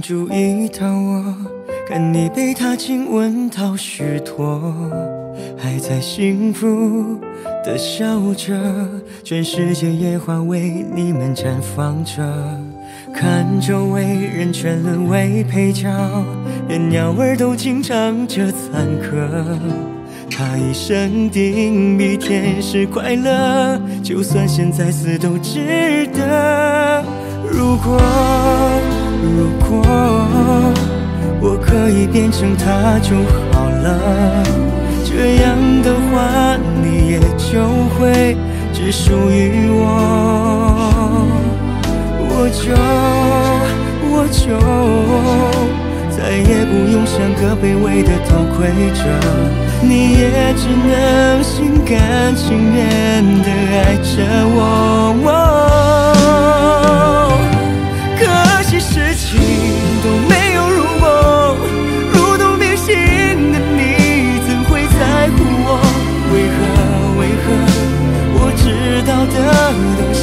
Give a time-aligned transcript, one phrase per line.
[0.00, 1.34] 注意到我，
[1.88, 4.60] 看你被他亲吻到虚脱，
[5.58, 7.18] 还在幸福
[7.64, 8.56] 的笑着，
[9.22, 12.22] 全世界野花为你们绽放着，
[13.14, 15.88] 看周围人全沦为配角，
[16.68, 19.58] 连鸟儿都紧张着残歌。
[20.30, 27.04] 他一生定比天使快乐，就算现在死都值得。
[27.52, 28.00] 如果
[29.22, 29.68] 如果
[31.40, 33.16] 我可以变成他就
[33.52, 33.86] 好了，
[35.04, 37.60] 这样的话你也就
[37.94, 38.36] 会
[38.72, 39.78] 只属于我，
[42.18, 42.72] 我就
[44.12, 44.42] 我就
[46.10, 48.58] 再也不用像个卑微的偷窥
[48.92, 49.00] 者，
[49.82, 52.80] 你也只能心甘情愿
[53.42, 54.08] 的爱着
[54.54, 54.58] 我。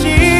[0.00, 0.31] 也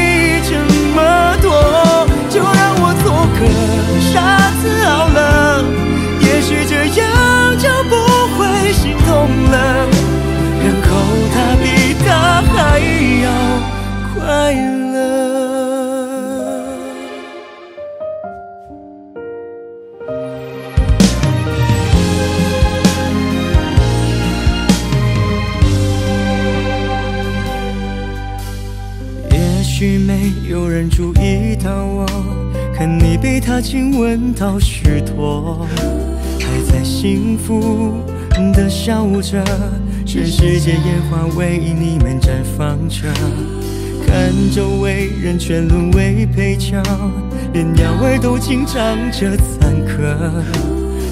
[30.53, 32.07] 有人注意到我，
[32.75, 35.67] 看你被他亲吻到虚脱，
[36.39, 37.95] 还在幸福
[38.53, 39.43] 的笑着，
[40.05, 43.09] 全世界烟花为你们绽放着，
[44.07, 46.83] 看周围人全沦为配角，
[47.55, 50.15] 连鸟儿都紧张着残壳。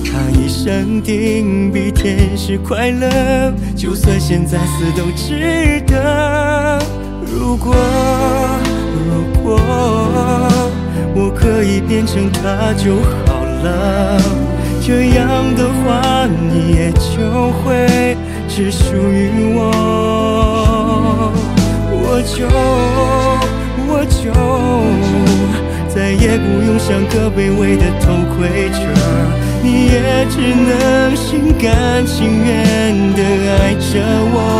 [0.04, 6.78] 他一生定比天使快乐，就算现在死都值得。
[7.32, 7.74] 如果
[9.20, 9.60] 如果
[11.14, 14.18] 我可以变成他就好了，
[14.80, 18.16] 这样的话你也就会
[18.48, 19.58] 只属于我，
[21.92, 22.48] 我就
[23.88, 24.32] 我就
[25.94, 28.80] 再也不用像个卑微的偷窥者，
[29.62, 33.20] 你也只能心甘情愿的
[33.58, 34.00] 爱着
[34.32, 34.59] 我。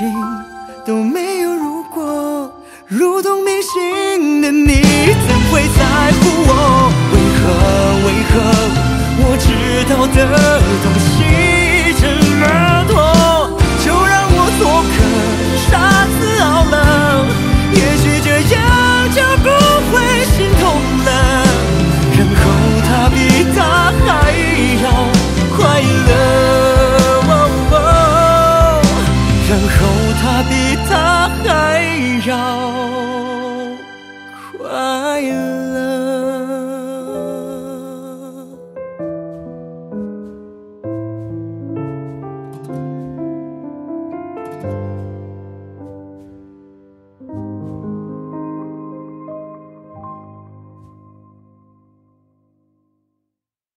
[0.00, 0.08] 情
[0.86, 2.50] 都没有如果，
[2.88, 4.80] 如同明星的你
[5.28, 6.52] 怎会在乎我？
[7.12, 7.44] 为何？
[8.06, 8.34] 为何？
[9.22, 9.44] 我知
[9.92, 10.18] 道的
[29.50, 29.66] 然后
[30.22, 30.69] 他比